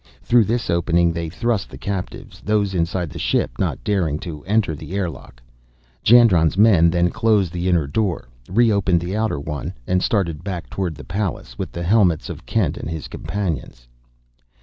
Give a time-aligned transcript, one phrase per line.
[0.23, 4.73] Through this opening they thrust the captives, those inside the ship not daring to enter
[4.75, 5.43] the airlock.
[6.03, 10.71] Jandron's men then closed the inner door, re opened the outer one, and started back
[10.71, 13.87] toward the Pallas with the helmets of Kent and his companions.